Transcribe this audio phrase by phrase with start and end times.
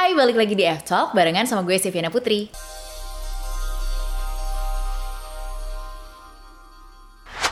[0.00, 2.48] Hai, balik lagi di F-Talk barengan sama gue Siviana Putri.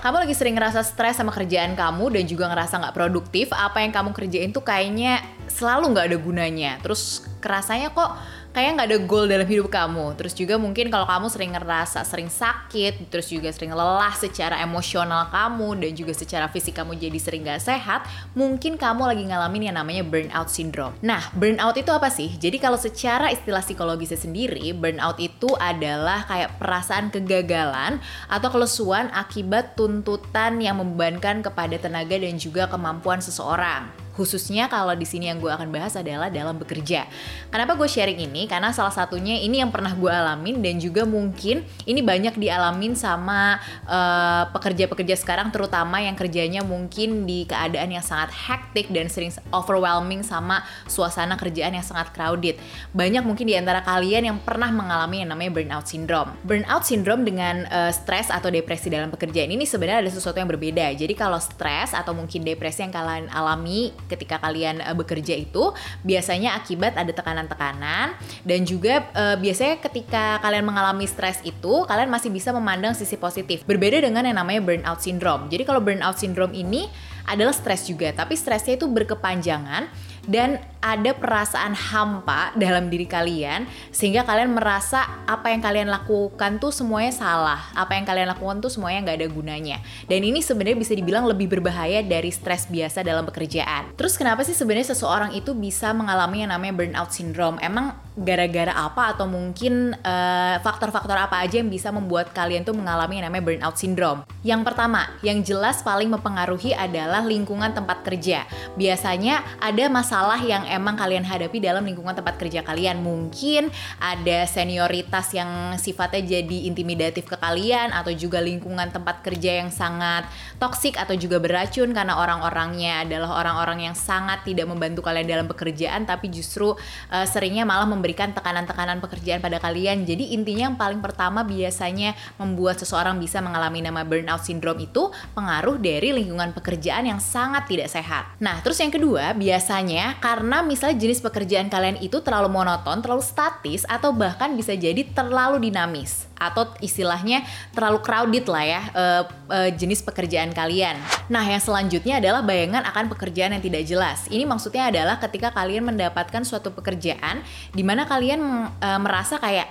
[0.00, 3.92] Kamu lagi sering ngerasa stres sama kerjaan kamu dan juga ngerasa nggak produktif, apa yang
[3.92, 6.72] kamu kerjain tuh kayaknya selalu nggak ada gunanya.
[6.80, 8.16] Terus kerasanya kok
[8.58, 10.18] kayak nggak ada goal dalam hidup kamu.
[10.18, 15.30] Terus juga mungkin kalau kamu sering ngerasa sering sakit, terus juga sering lelah secara emosional
[15.30, 18.02] kamu dan juga secara fisik kamu jadi sering gak sehat,
[18.34, 20.90] mungkin kamu lagi ngalamin yang namanya burnout syndrome.
[21.06, 22.34] Nah, burnout itu apa sih?
[22.34, 29.78] Jadi kalau secara istilah psikologisnya sendiri, burnout itu adalah kayak perasaan kegagalan atau kelesuan akibat
[29.78, 35.46] tuntutan yang membebankan kepada tenaga dan juga kemampuan seseorang khususnya kalau di sini yang gue
[35.46, 37.06] akan bahas adalah dalam bekerja.
[37.54, 38.50] Kenapa gue sharing ini?
[38.50, 43.62] Karena salah satunya ini yang pernah gue alamin dan juga mungkin ini banyak dialamin sama
[43.86, 49.30] eh, pekerja-pekerja uh, sekarang terutama yang kerjanya mungkin di keadaan yang sangat hektik dan sering
[49.54, 52.58] overwhelming sama suasana kerjaan yang sangat crowded.
[52.90, 56.34] Banyak mungkin di antara kalian yang pernah mengalami yang namanya burnout syndrome.
[56.42, 60.90] Burnout syndrome dengan uh, stres atau depresi dalam pekerjaan ini sebenarnya ada sesuatu yang berbeda.
[60.96, 65.70] Jadi kalau stres atau mungkin depresi yang kalian alami ketika kalian uh, bekerja itu
[66.02, 72.32] biasanya akibat ada tekanan-tekanan dan juga uh, biasanya ketika kalian mengalami stres itu kalian masih
[72.32, 73.62] bisa memandang sisi positif.
[73.68, 75.52] Berbeda dengan yang namanya burnout syndrome.
[75.52, 76.88] Jadi kalau burnout syndrome ini
[77.28, 79.84] adalah stres juga, tapi stresnya itu berkepanjangan
[80.24, 86.70] dan ada perasaan hampa dalam diri kalian sehingga kalian merasa apa yang kalian lakukan tuh
[86.70, 90.94] semuanya salah apa yang kalian lakukan tuh semuanya nggak ada gunanya dan ini sebenarnya bisa
[90.94, 95.90] dibilang lebih berbahaya dari stres biasa dalam pekerjaan terus kenapa sih sebenarnya seseorang itu bisa
[95.90, 101.70] mengalami yang namanya burnout syndrome emang gara-gara apa atau mungkin eh, faktor-faktor apa aja yang
[101.70, 104.26] bisa membuat kalian tuh mengalami yang namanya burnout syndrome.
[104.42, 108.46] Yang pertama, yang jelas paling mempengaruhi adalah lingkungan tempat kerja.
[108.74, 112.98] Biasanya ada masalah yang emang kalian hadapi dalam lingkungan tempat kerja kalian.
[113.00, 113.70] Mungkin
[114.02, 120.26] ada senioritas yang sifatnya jadi intimidatif ke kalian atau juga lingkungan tempat kerja yang sangat
[120.58, 126.02] toksik atau juga beracun karena orang-orangnya adalah orang-orang yang sangat tidak membantu kalian dalam pekerjaan
[126.02, 130.08] tapi justru uh, seringnya malah memberi memberikan tekanan-tekanan pekerjaan pada kalian.
[130.08, 135.76] Jadi intinya yang paling pertama biasanya membuat seseorang bisa mengalami nama burnout syndrome itu pengaruh
[135.76, 138.32] dari lingkungan pekerjaan yang sangat tidak sehat.
[138.40, 143.82] Nah, terus yang kedua, biasanya karena misalnya jenis pekerjaan kalian itu terlalu monoton, terlalu statis
[143.86, 147.42] atau bahkan bisa jadi terlalu dinamis atau istilahnya
[147.74, 150.94] terlalu crowded lah ya uh, uh, jenis pekerjaan kalian.
[151.26, 154.30] Nah, yang selanjutnya adalah bayangan akan pekerjaan yang tidak jelas.
[154.30, 157.42] Ini maksudnya adalah ketika kalian mendapatkan suatu pekerjaan
[157.74, 158.40] di mana kalian
[158.78, 159.66] uh, merasa kayak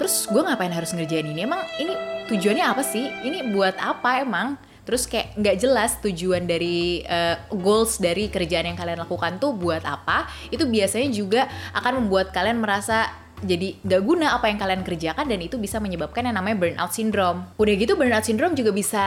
[0.00, 1.44] terus gue ngapain harus ngerjain ini?
[1.44, 1.92] Emang ini
[2.32, 3.04] tujuannya apa sih?
[3.04, 4.67] Ini buat apa emang?
[4.88, 9.84] Terus kayak nggak jelas tujuan dari uh, goals dari kerjaan yang kalian lakukan tuh buat
[9.84, 10.24] apa?
[10.48, 11.44] Itu biasanya juga
[11.76, 16.26] akan membuat kalian merasa jadi gak guna apa yang kalian kerjakan dan itu bisa menyebabkan
[16.26, 17.46] yang namanya burnout syndrome.
[17.60, 19.04] Udah gitu burnout syndrome juga bisa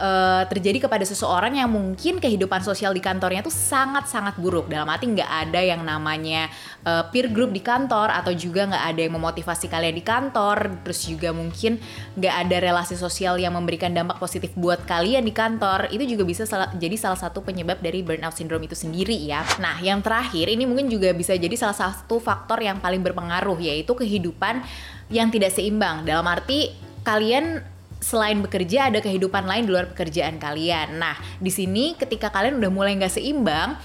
[0.00, 4.66] uh, terjadi kepada seseorang yang mungkin kehidupan sosial di kantornya tuh sangat-sangat buruk.
[4.66, 6.50] Dalam arti nggak ada yang namanya
[6.82, 10.82] uh, peer group di kantor atau juga nggak ada yang memotivasi kalian di kantor.
[10.82, 11.78] Terus juga mungkin
[12.18, 15.92] nggak ada relasi sosial yang memberikan dampak positif buat kalian di kantor.
[15.94, 19.46] Itu juga bisa sal jadi salah satu penyebab dari burnout syndrome itu sendiri ya.
[19.62, 23.92] Nah yang terakhir ini mungkin juga bisa jadi salah satu faktor yang paling berpengaruh yaitu
[23.92, 24.64] kehidupan
[25.12, 26.02] yang tidak seimbang.
[26.08, 26.72] Dalam arti
[27.04, 27.62] kalian
[28.00, 30.96] selain bekerja ada kehidupan lain di luar pekerjaan kalian.
[30.96, 33.76] Nah, di sini ketika kalian udah mulai nggak seimbang,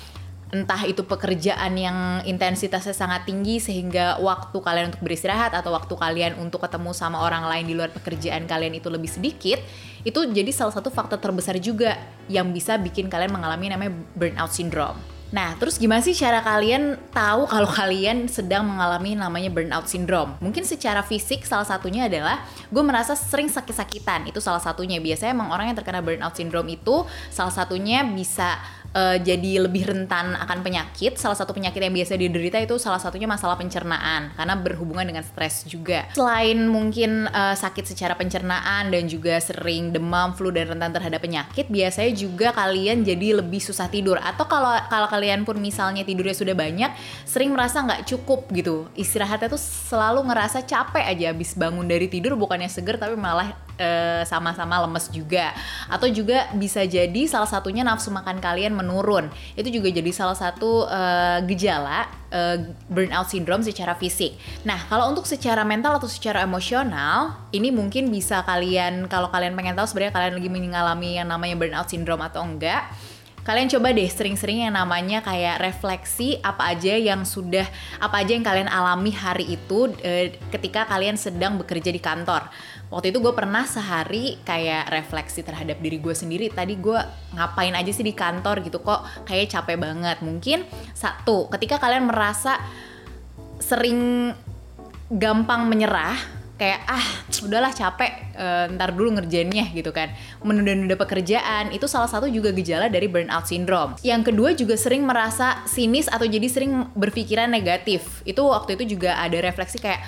[0.55, 6.39] entah itu pekerjaan yang intensitasnya sangat tinggi sehingga waktu kalian untuk beristirahat atau waktu kalian
[6.39, 9.59] untuk ketemu sama orang lain di luar pekerjaan kalian itu lebih sedikit,
[10.07, 11.99] itu jadi salah satu faktor terbesar juga
[12.31, 15.14] yang bisa bikin kalian mengalami namanya burnout syndrome.
[15.33, 20.37] Nah, terus gimana sih cara kalian tahu kalau kalian sedang mengalami namanya burnout syndrome?
[20.37, 24.29] Mungkin secara fisik salah satunya adalah gue merasa sering sakit-sakitan.
[24.29, 25.01] Itu salah satunya.
[25.01, 27.03] Biasanya emang orang yang terkena burnout syndrome itu
[27.33, 28.61] salah satunya bisa
[28.95, 31.19] uh, jadi lebih rentan akan penyakit.
[31.19, 35.67] Salah satu penyakit yang biasa diderita itu salah satunya masalah pencernaan karena berhubungan dengan stres
[35.67, 36.07] juga.
[36.15, 41.67] Selain mungkin uh, sakit secara pencernaan dan juga sering demam, flu dan rentan terhadap penyakit,
[41.67, 46.55] biasanya juga kalian jadi lebih susah tidur atau kalau kalau kalian pun misalnya tidurnya sudah
[46.55, 46.89] banyak,
[47.27, 48.87] sering merasa nggak cukup gitu.
[48.95, 53.64] Istirahatnya tuh selalu ngerasa capek aja habis bangun dari tidur bukannya seger tapi malah
[54.25, 55.51] sama-sama uh, lemes juga.
[55.91, 59.27] Atau juga bisa jadi salah satunya nafsu makan kalian menurun.
[59.55, 62.57] Itu juga jadi salah satu uh, gejala uh,
[62.87, 64.35] burnout syndrome secara fisik.
[64.63, 69.75] Nah kalau untuk secara mental atau secara emosional ini mungkin bisa kalian kalau kalian pengen
[69.75, 72.87] tahu sebenarnya kalian lagi mengalami yang namanya burnout syndrome atau enggak
[73.45, 77.69] kalian coba deh sering-sering yang namanya kayak refleksi apa aja yang sudah
[78.01, 82.49] apa aja yang kalian alami hari itu e, ketika kalian sedang bekerja di kantor
[82.93, 86.47] waktu itu gue pernah sehari kayak refleksi terhadap diri gue sendiri.
[86.53, 86.99] Tadi gue
[87.33, 90.17] ngapain aja sih di kantor gitu kok kayak capek banget.
[90.21, 92.57] Mungkin satu ketika kalian merasa
[93.61, 94.31] sering
[95.09, 96.17] gampang menyerah
[96.55, 97.03] kayak ah
[97.43, 100.15] udahlah capek uh, ntar dulu ngerjainnya gitu kan.
[100.39, 103.99] Menunda-nunda pekerjaan itu salah satu juga gejala dari burnout syndrome.
[103.99, 108.23] Yang kedua juga sering merasa sinis atau jadi sering berpikiran negatif.
[108.23, 109.99] Itu waktu itu juga ada refleksi kayak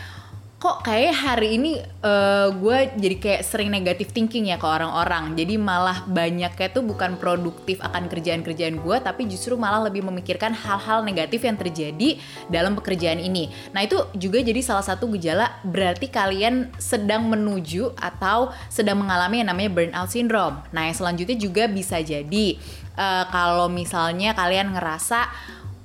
[0.57, 5.37] kok kayak hari ini uh, gue jadi kayak sering negatif thinking ya ke orang-orang.
[5.37, 11.05] Jadi malah banyaknya tuh bukan produktif akan kerjaan-kerjaan gue tapi justru malah lebih memikirkan hal-hal
[11.05, 12.17] negatif yang terjadi
[12.49, 13.53] dalam pekerjaan ini.
[13.69, 19.53] Nah itu juga jadi salah satu gejala berarti kalian sedang menuju atau sedang mengalami yang
[19.53, 20.57] namanya burnout syndrome.
[20.73, 22.57] Nah yang selanjutnya juga bisa jadi
[22.97, 25.29] uh, kalau misalnya kalian ngerasa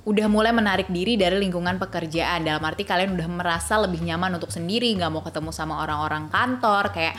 [0.03, 4.51] udah mulai menarik diri dari lingkungan pekerjaan dalam arti kalian udah merasa lebih nyaman untuk
[4.51, 7.15] sendiri nggak mau ketemu sama orang-orang kantor kayak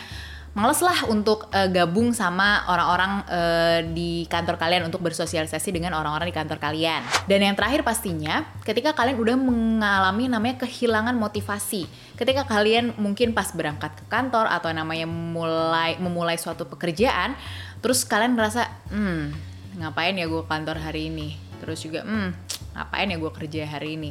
[0.54, 6.30] males lah untuk uh, gabung sama orang-orang uh, di kantor kalian untuk bersosialisasi dengan orang-orang
[6.30, 7.02] di kantor kalian.
[7.26, 11.90] Dan yang terakhir pastinya, ketika kalian udah mengalami namanya kehilangan motivasi.
[12.14, 17.34] Ketika kalian mungkin pas berangkat ke kantor atau namanya mulai memulai suatu pekerjaan,
[17.82, 19.34] terus kalian merasa, hmm,
[19.82, 21.34] ngapain ya gue kantor hari ini?
[21.58, 22.43] Terus juga, hmm,
[22.74, 24.10] ngapain ya gue kerja hari ini.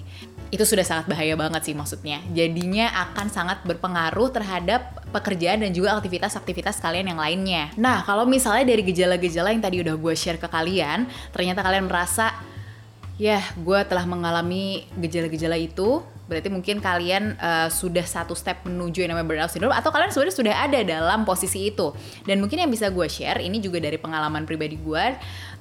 [0.50, 2.24] Itu sudah sangat bahaya banget sih maksudnya.
[2.32, 7.70] Jadinya akan sangat berpengaruh terhadap pekerjaan dan juga aktivitas-aktivitas kalian yang lainnya.
[7.76, 11.06] Nah kalau misalnya dari gejala-gejala yang tadi udah gue share ke kalian
[11.36, 12.32] ternyata kalian merasa
[13.22, 16.02] ya gue telah mengalami gejala-gejala itu
[16.34, 20.36] berarti mungkin kalian uh, sudah satu step menuju yang namanya burnout syndrome atau kalian sebenarnya
[20.36, 21.94] sudah ada dalam posisi itu
[22.26, 25.06] dan mungkin yang bisa gue share ini juga dari pengalaman pribadi gue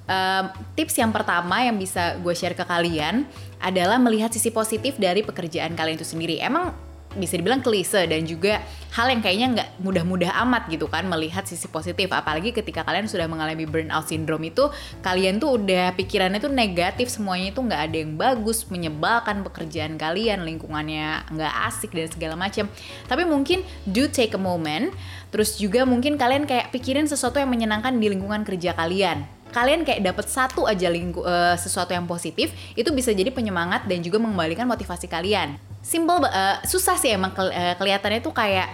[0.08, 3.28] um, tips yang pertama yang bisa gue share ke kalian
[3.62, 6.42] adalah melihat sisi positif dari pekerjaan kalian itu sendiri.
[6.42, 6.74] Emang
[7.16, 8.62] bisa dibilang klise dan juga
[8.92, 12.12] hal yang kayaknya nggak mudah-mudah amat gitu kan melihat sisi positif.
[12.12, 14.68] Apalagi ketika kalian sudah mengalami burnout syndrome itu
[15.00, 20.44] kalian tuh udah pikirannya tuh negatif semuanya itu nggak ada yang bagus menyebalkan pekerjaan kalian
[20.44, 22.68] lingkungannya nggak asik dan segala macam.
[23.08, 24.92] Tapi mungkin do take a moment
[25.32, 29.24] terus juga mungkin kalian kayak pikirin sesuatu yang menyenangkan di lingkungan kerja kalian.
[29.52, 34.00] Kalian kayak dapat satu aja lingku, uh, sesuatu yang positif itu bisa jadi penyemangat dan
[34.00, 38.70] juga mengembalikan motivasi kalian simple uh, susah sih emang ke, uh, kelihatannya tuh kayak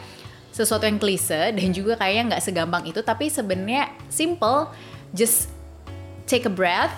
[0.53, 3.01] sesuatu yang klise dan juga kayaknya nggak segampang itu.
[3.01, 4.71] Tapi sebenarnya simple
[5.17, 5.49] just
[6.29, 6.93] take a breath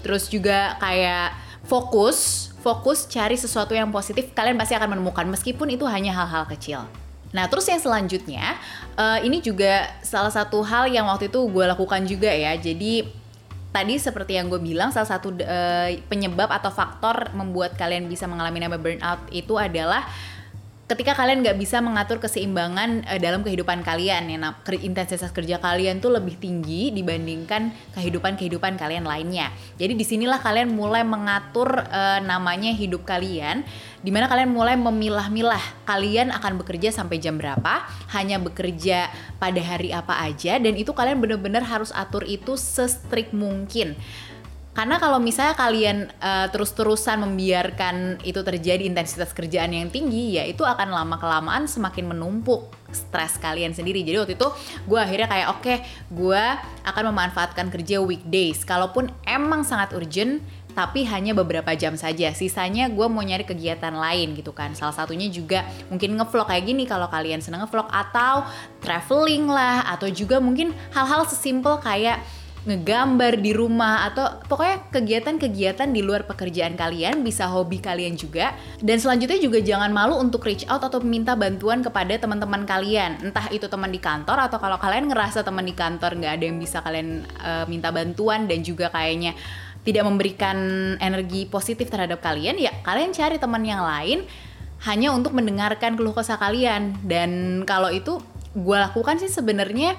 [0.00, 1.36] terus juga kayak
[1.68, 4.30] fokus fokus cari sesuatu yang positif.
[4.32, 6.84] Kalian pasti akan menemukan meskipun itu hanya hal-hal kecil.
[7.30, 8.58] Nah, terus yang selanjutnya,
[8.98, 12.58] uh, ini juga salah satu hal yang waktu itu gue lakukan juga ya.
[12.58, 13.06] Jadi
[13.70, 18.58] tadi seperti yang gue bilang, salah satu uh, penyebab atau faktor membuat kalian bisa mengalami
[18.62, 20.06] nama burnout itu adalah
[20.90, 24.38] ketika kalian nggak bisa mengatur keseimbangan uh, dalam kehidupan kalian ya.
[24.42, 29.54] Nah, intensitas kerja kalian tuh lebih tinggi dibandingkan kehidupan-kehidupan kalian lainnya.
[29.78, 33.62] Jadi di sinilah kalian mulai mengatur uh, namanya hidup kalian
[34.00, 37.84] di mana kalian mulai memilah-milah kalian akan bekerja sampai jam berapa
[38.16, 43.96] hanya bekerja pada hari apa aja dan itu kalian benar-benar harus atur itu sestrik mungkin
[44.70, 50.62] karena kalau misalnya kalian uh, terus-terusan membiarkan itu terjadi intensitas kerjaan yang tinggi, ya itu
[50.62, 54.06] akan lama kelamaan semakin menumpuk stres kalian sendiri.
[54.06, 54.48] Jadi waktu itu
[54.86, 55.82] gue akhirnya kayak oke, okay,
[56.14, 56.44] gue
[56.86, 58.62] akan memanfaatkan kerja weekdays.
[58.62, 60.38] Kalaupun emang sangat urgent,
[60.72, 62.30] tapi hanya beberapa jam saja.
[62.32, 64.72] Sisanya gue mau nyari kegiatan lain gitu kan.
[64.72, 68.46] Salah satunya juga mungkin ngevlog kayak gini kalau kalian seneng ngevlog atau
[68.80, 72.22] traveling lah atau juga mungkin hal-hal sesimpel kayak
[72.68, 78.52] ngegambar di rumah atau pokoknya kegiatan-kegiatan di luar pekerjaan kalian bisa hobi kalian juga
[78.84, 83.48] dan selanjutnya juga jangan malu untuk reach out atau minta bantuan kepada teman-teman kalian entah
[83.48, 86.84] itu teman di kantor atau kalau kalian ngerasa teman di kantor nggak ada yang bisa
[86.84, 89.32] kalian uh, minta bantuan dan juga kayaknya
[89.80, 90.56] tidak memberikan
[91.00, 94.28] energi positif terhadap kalian ya kalian cari teman yang lain
[94.84, 96.96] hanya untuk mendengarkan keluh kesah kalian.
[97.04, 98.20] Dan kalau itu
[98.56, 99.94] gue lakukan sih sebenarnya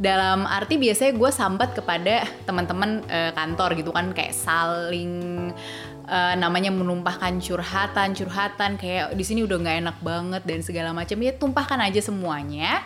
[0.00, 5.12] dalam arti biasanya gue sambat kepada teman-teman uh, kantor gitu kan kayak saling
[6.08, 11.20] uh, namanya menumpahkan curhatan curhatan kayak di sini udah nggak enak banget dan segala macam.
[11.20, 12.82] Ya tumpahkan aja semuanya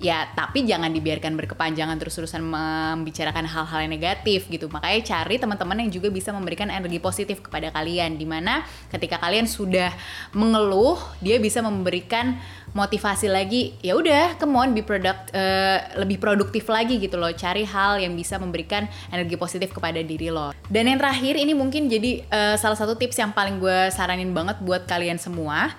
[0.00, 4.72] ya tapi jangan dibiarkan berkepanjangan terus-terusan membicarakan hal-hal yang negatif gitu.
[4.72, 8.16] Makanya cari teman-teman yang juga bisa memberikan energi positif kepada kalian.
[8.16, 9.92] Di mana ketika kalian sudah
[10.32, 12.40] mengeluh dia bisa memberikan
[12.72, 13.76] motivasi lagi.
[13.84, 17.30] Ya udah come on be product uh, lebih produktif lagi gitu loh.
[17.36, 20.56] Cari hal yang bisa memberikan energi positif kepada diri lo.
[20.72, 24.56] Dan yang terakhir ini mungkin jadi uh, salah satu tips yang paling gue saranin banget
[24.64, 25.76] buat kalian semua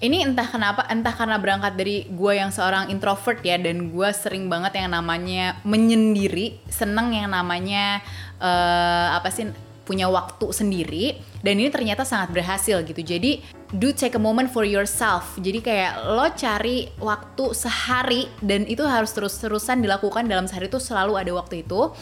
[0.00, 4.52] ini entah kenapa entah karena berangkat dari gue yang seorang introvert ya dan gue sering
[4.52, 8.04] banget yang namanya menyendiri seneng yang namanya
[8.36, 9.48] uh, apa sih
[9.86, 11.14] punya waktu sendiri
[11.46, 12.98] dan ini ternyata sangat berhasil gitu.
[13.06, 13.38] Jadi
[13.70, 15.38] do take a moment for yourself.
[15.38, 21.14] Jadi kayak lo cari waktu sehari dan itu harus terus-terusan dilakukan dalam sehari itu selalu
[21.14, 21.94] ada waktu itu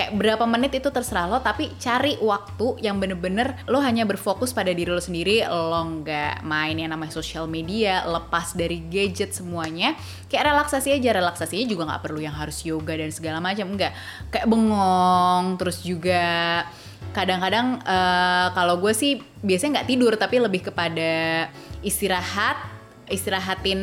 [0.00, 4.72] kayak berapa menit itu terserah lo tapi cari waktu yang bener-bener lo hanya berfokus pada
[4.72, 9.92] diri lo sendiri lo nggak main yang namanya social media lepas dari gadget semuanya
[10.32, 11.20] kayak relaksasi aja.
[11.20, 13.92] Relaksasinya juga nggak perlu yang harus yoga dan segala macam enggak
[14.32, 16.64] kayak bengong terus juga
[17.12, 21.44] kadang-kadang uh, kalau gue sih biasanya nggak tidur tapi lebih kepada
[21.84, 22.79] istirahat
[23.10, 23.80] istirahatin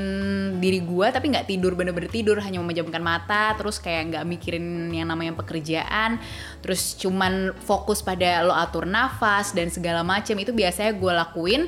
[0.57, 5.11] diri gue tapi nggak tidur bener-bener tidur hanya memejamkan mata terus kayak nggak mikirin yang
[5.11, 6.17] namanya pekerjaan
[6.63, 11.63] terus cuman fokus pada lo atur nafas dan segala macam itu biasanya gue lakuin.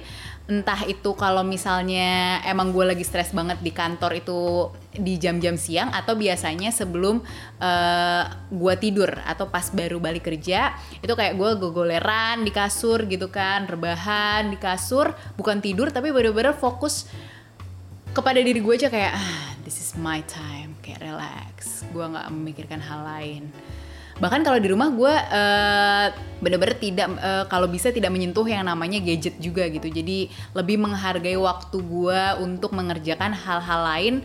[0.50, 5.94] Entah itu kalau misalnya emang gue lagi stres banget di kantor itu di jam-jam siang
[5.94, 10.74] atau biasanya sebelum uh, eh, gue tidur atau pas baru balik kerja
[11.06, 16.58] itu kayak gue gogoleran di kasur gitu kan rebahan di kasur bukan tidur tapi bener-bener
[16.58, 17.06] fokus
[18.14, 20.74] kepada diri gue aja kayak ah, this is my time.
[20.82, 21.86] Kayak relax.
[21.94, 23.44] Gue nggak memikirkan hal lain.
[24.20, 26.08] Bahkan kalau di rumah gue uh,
[26.44, 29.88] bener-bener tidak uh, kalau bisa tidak menyentuh yang namanya gadget juga gitu.
[29.88, 34.16] Jadi lebih menghargai waktu gue untuk mengerjakan hal-hal lain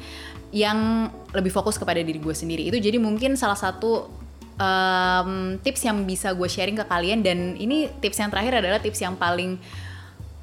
[0.50, 2.67] yang lebih fokus kepada diri gue sendiri.
[2.67, 4.11] Itu jadi mungkin salah satu
[4.59, 7.23] um, tips yang bisa gue sharing ke kalian.
[7.23, 9.62] Dan ini tips yang terakhir adalah tips yang paling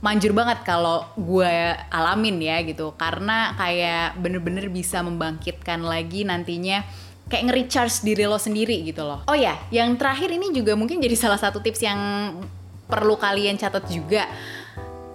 [0.01, 6.81] manjur banget kalau gue alamin ya gitu karena kayak bener-bener bisa membangkitkan lagi nantinya
[7.31, 9.23] kayak nge-recharge diri lo sendiri gitu loh.
[9.29, 11.99] Oh ya, yang terakhir ini juga mungkin jadi salah satu tips yang
[12.91, 14.27] perlu kalian catat juga.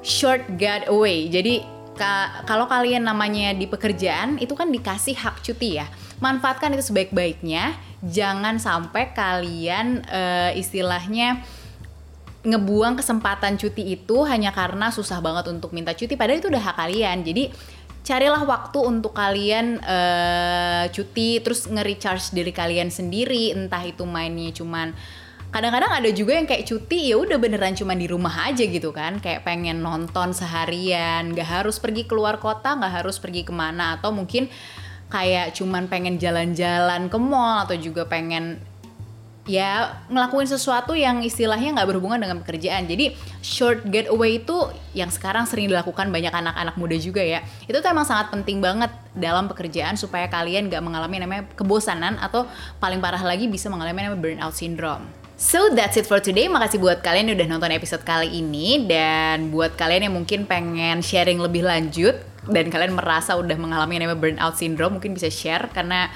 [0.00, 0.48] Short
[0.88, 1.28] away.
[1.28, 1.60] Jadi
[1.98, 5.86] ka kalau kalian namanya di pekerjaan itu kan dikasih hak cuti ya.
[6.22, 7.76] Manfaatkan itu sebaik-baiknya.
[8.00, 11.44] Jangan sampai kalian uh, istilahnya
[12.46, 16.76] ngebuang kesempatan cuti itu hanya karena susah banget untuk minta cuti padahal itu udah hak
[16.78, 17.26] kalian.
[17.26, 17.50] Jadi
[18.06, 24.94] carilah waktu untuk kalian uh, cuti terus nge-recharge diri kalian sendiri entah itu mainnya cuman
[25.50, 29.18] kadang-kadang ada juga yang kayak cuti ya udah beneran cuma di rumah aja gitu kan
[29.18, 34.14] kayak pengen nonton seharian nggak harus pergi keluar kota nggak harus pergi ke mana atau
[34.14, 34.46] mungkin
[35.10, 38.62] kayak cuman pengen jalan-jalan ke mall atau juga pengen
[39.46, 42.90] ya ngelakuin sesuatu yang istilahnya nggak berhubungan dengan pekerjaan.
[42.90, 47.40] Jadi short getaway itu yang sekarang sering dilakukan banyak anak-anak muda juga ya.
[47.70, 52.44] Itu tuh emang sangat penting banget dalam pekerjaan supaya kalian nggak mengalami namanya kebosanan atau
[52.82, 55.06] paling parah lagi bisa mengalami namanya burnout syndrome.
[55.36, 56.48] So that's it for today.
[56.48, 61.04] Makasih buat kalian yang udah nonton episode kali ini dan buat kalian yang mungkin pengen
[61.04, 66.08] sharing lebih lanjut dan kalian merasa udah mengalami namanya burnout syndrome mungkin bisa share karena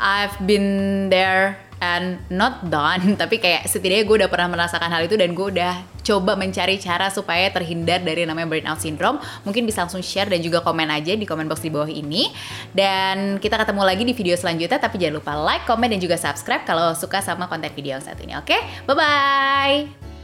[0.00, 3.12] I've been there and not done.
[3.20, 5.74] Tapi kayak setidaknya gue udah pernah merasakan hal itu dan gue udah
[6.06, 9.18] coba mencari cara supaya terhindar dari namanya burnout syndrome.
[9.42, 12.30] Mungkin bisa langsung share dan juga komen aja di komen box di bawah ini.
[12.70, 16.62] Dan kita ketemu lagi di video selanjutnya tapi jangan lupa like, komen dan juga subscribe
[16.62, 18.46] kalau suka sama konten video yang satu ini oke?
[18.46, 18.60] Okay?
[18.86, 20.15] bye bye